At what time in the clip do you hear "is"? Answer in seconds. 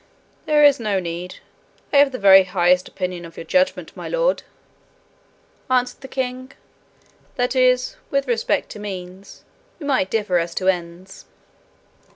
0.63-0.79, 7.55-7.97